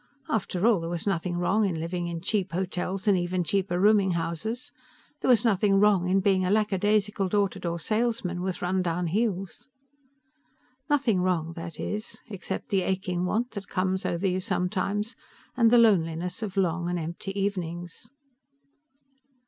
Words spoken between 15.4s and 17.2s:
and the loneliness of long and